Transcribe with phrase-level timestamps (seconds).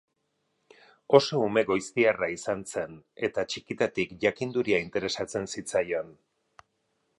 [1.17, 2.97] Oso ume goiztiarra izan zen
[3.29, 6.13] eta txikitatik jakinduria interesatzen zitzaion.